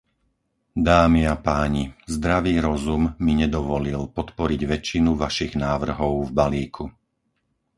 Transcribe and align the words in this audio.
Dámy 0.89 1.21
a 1.29 1.35
páni, 1.47 1.83
zdravý 2.15 2.55
rozum 2.67 3.03
mi 3.25 3.33
nedovolil 3.43 4.01
podporiť 4.17 4.61
väčšinu 4.73 5.11
vašich 5.23 5.53
návrhov 5.65 6.13
v 6.25 6.31
balíku. 6.39 6.83